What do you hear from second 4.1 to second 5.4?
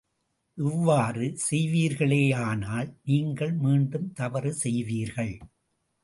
தவறு செய்வீர்கள்!